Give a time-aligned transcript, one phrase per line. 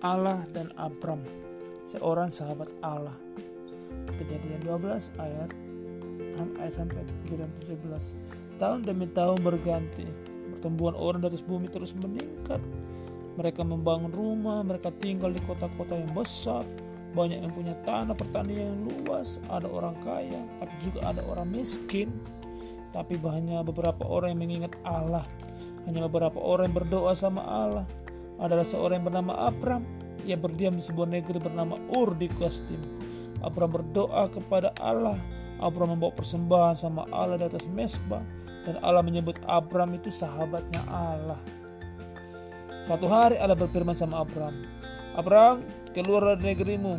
[0.00, 1.20] Allah dan Abram,
[1.84, 3.12] seorang sahabat Allah.
[4.16, 5.52] Kejadian 12 ayat
[6.40, 8.16] 6 ayat sampai 7 dan 17.
[8.56, 10.08] Tahun demi tahun berganti,
[10.56, 12.64] pertumbuhan orang di atas bumi terus meningkat.
[13.36, 16.64] Mereka membangun rumah, mereka tinggal di kota-kota yang besar,
[17.12, 22.08] banyak yang punya tanah pertanian yang luas, ada orang kaya, tapi juga ada orang miskin.
[22.90, 25.28] Tapi hanya beberapa orang yang mengingat Allah,
[25.84, 27.86] hanya beberapa orang yang berdoa sama Allah.
[28.40, 29.84] Adalah seorang yang bernama Abram,
[30.24, 32.80] ia berdiam di sebuah negeri bernama Ur di Kastim.
[33.44, 35.20] Abram berdoa kepada Allah.
[35.60, 38.24] Abram membawa persembahan sama Allah di atas mesbah
[38.64, 41.40] dan Allah menyebut Abram itu sahabatnya Allah.
[42.88, 44.56] Suatu hari Allah berfirman sama Abram,
[45.12, 45.60] Abram
[45.92, 46.96] keluar dari negerimu,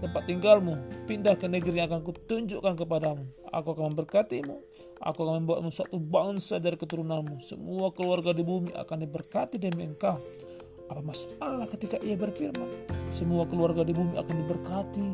[0.00, 3.24] tempat tinggalmu, pindah ke negeri yang akan kutunjukkan kepadamu.
[3.52, 4.56] Aku akan memberkatimu,
[5.02, 7.42] aku akan membawamu suatu bangsa dari keturunanmu.
[7.44, 10.16] Semua keluarga di bumi akan diberkati demi engkau.
[10.90, 12.66] Apa maksud Allah ketika ia berfirman,
[13.14, 15.06] semua keluarga di bumi akan diberkati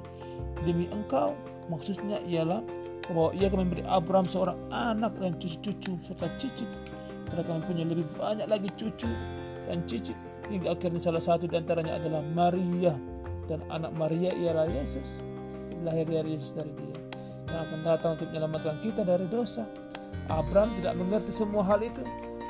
[0.64, 1.36] demi engkau?
[1.68, 2.64] Maksudnya ialah
[3.12, 6.70] bahwa ia akan memberi Abraham seorang anak dan cucu-cucu serta cicit.
[7.28, 9.10] Mereka mempunyai lebih banyak lagi cucu
[9.68, 10.16] dan cicit
[10.48, 12.96] hingga akhirnya salah satu di antaranya adalah Maria
[13.44, 15.20] dan anak Maria ialah Yesus.
[15.84, 16.96] Lahir dari Yesus dari dia
[17.52, 19.68] yang akan datang untuk menyelamatkan kita dari dosa.
[20.32, 22.02] Abraham tidak mengerti semua hal itu,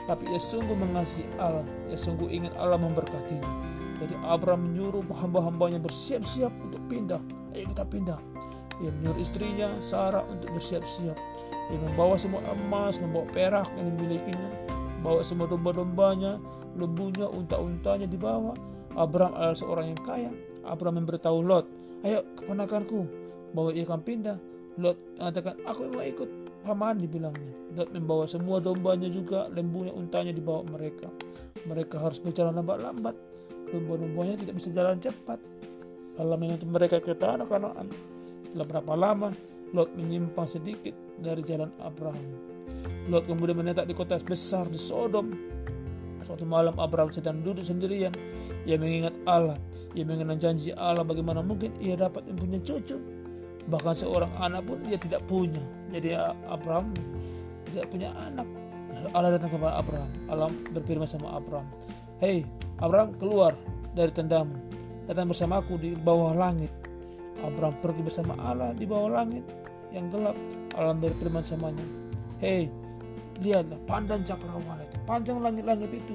[0.06, 1.66] tapi ia sungguh mengasihi Allah.
[1.90, 3.50] Ia sungguh ingin Allah memberkatinya.
[3.96, 7.20] Jadi Abraham menyuruh hamba-hambanya bersiap-siap untuk pindah.
[7.52, 8.20] Ayo kita pindah.
[8.84, 11.16] Ia menyuruh istrinya Sarah untuk bersiap-siap.
[11.72, 14.48] Ia membawa semua emas, membawa perak yang dimilikinya,
[15.02, 16.38] bawa semua domba-dombanya,
[16.78, 18.54] lembunya, unta-untanya dibawa.
[18.94, 20.30] Abraham adalah seorang yang kaya.
[20.62, 21.66] Abraham memberitahu Lot,
[22.06, 23.00] ayo keponakanku,
[23.56, 24.38] bahwa ia akan pindah.
[24.76, 27.54] Lot mengatakan, aku mau ikut paman dibilangnya.
[27.78, 31.06] Lot membawa semua dombanya juga, lembunya, untanya dibawa mereka.
[31.62, 33.14] Mereka harus berjalan lambat-lambat.
[33.70, 35.38] Domba-dombanya tidak bisa jalan cepat.
[36.18, 37.86] Allah menuntut mereka ke tanah Kanaan.
[38.50, 39.30] Setelah berapa lama,
[39.70, 42.26] Lot menyimpang sedikit dari jalan Abraham.
[43.06, 45.30] Lot kemudian menetap di kota besar di Sodom.
[46.26, 48.10] Suatu malam Abraham sedang duduk sendirian.
[48.66, 49.54] Ia mengingat Allah.
[49.94, 53.15] Ia mengenang janji Allah bagaimana mungkin ia dapat mempunyai cucu.
[53.66, 55.62] Bahkan seorang anak pun ia tidak punya.
[55.90, 56.14] Jadi
[56.46, 56.94] Abraham
[57.70, 58.46] tidak punya anak.
[59.12, 60.10] Allah datang kepada Abraham.
[60.30, 61.66] Allah berfirman sama Abraham.
[62.22, 62.46] Hei
[62.78, 63.52] Abraham keluar
[63.92, 64.54] dari tendamu.
[65.06, 66.70] Datang bersamaku di bawah langit.
[67.42, 69.44] Abraham pergi bersama Allah di bawah langit
[69.92, 70.34] yang gelap.
[70.78, 71.84] Allah berfirman samanya.
[72.40, 72.86] Hei
[73.40, 76.14] lihatlah pandang cakrawala itu panjang langit-langit itu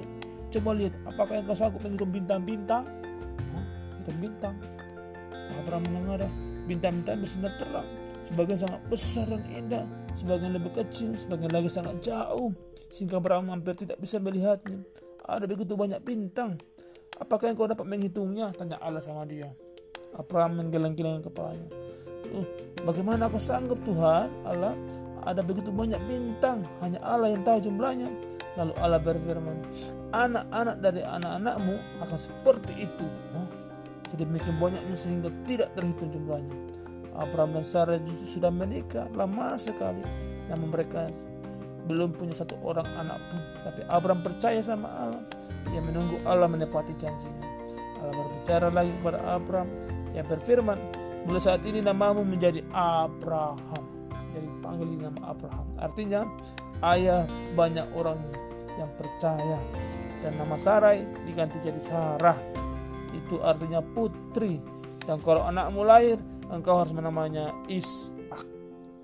[0.58, 2.84] coba lihat apakah engkau sanggup menghitung bintang-bintang
[4.02, 4.54] hitung bintang
[5.62, 6.26] Abraham mendengar
[6.66, 7.88] bintang-bintang bersinar terang.
[8.22, 9.84] Sebagian sangat besar dan indah.
[10.14, 12.54] Sebagian lebih kecil sebagian lagi sangat jauh.
[12.92, 14.84] Sehingga Abraham hampir tidak bisa melihatnya.
[15.26, 16.60] Ada begitu banyak bintang.
[17.18, 18.54] Apakah engkau dapat menghitungnya?
[18.54, 19.50] Tanya Allah sama dia.
[20.12, 21.82] Abraham menggeleng-geleng kepalanya
[22.32, 22.46] uh,
[22.82, 24.28] bagaimana aku sanggup Tuhan?
[24.48, 24.74] Allah
[25.22, 28.10] ada begitu banyak bintang, hanya Allah yang tahu jumlahnya.
[28.52, 29.58] Lalu Allah berfirman,
[30.12, 31.74] anak-anak dari anak-anakmu
[32.04, 33.06] akan seperti itu.
[33.32, 33.48] Oh,
[34.12, 36.52] sedemikian banyaknya sehingga tidak terhitung jumlahnya.
[37.12, 40.00] Abraham dan Sarah sudah menikah lama sekali,
[40.48, 41.12] namun mereka
[41.84, 43.42] belum punya satu orang anak pun.
[43.68, 45.24] Tapi Abraham percaya sama Allah.
[45.72, 47.44] Ia menunggu Allah menepati janjinya.
[48.00, 49.68] Allah berbicara lagi kepada Abraham
[50.12, 50.78] yang berfirman,
[51.28, 53.92] mulai saat ini namamu menjadi Abraham
[54.32, 55.66] jadi panggil nama Abraham.
[55.76, 56.20] Artinya
[56.96, 58.18] ayah banyak orang
[58.80, 59.60] yang percaya
[60.24, 62.36] dan nama Sarai diganti jadi Sarah.
[63.12, 64.58] Itu artinya putri.
[65.04, 66.16] Dan kalau anakmu lahir,
[66.48, 68.44] engkau harus menamanya Ishak.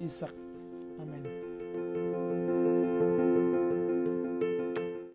[0.01, 0.48] Ishak